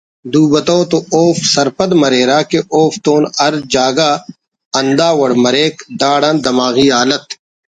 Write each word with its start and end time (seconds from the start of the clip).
دو 0.31 0.43
بتو 0.53 0.79
تو 0.91 0.97
اوفک 1.15 1.43
سرپند 1.53 1.91
مریرہ 2.01 2.39
کہ 2.49 2.59
اوفتتون 2.75 3.23
ہر 3.41 3.53
جاگہ 3.73 4.09
ہنداوڑ 4.77 5.29
مریک 5.43 5.75
داڑان 5.99 6.35
دماغی 6.45 6.87
حالت 6.95 7.25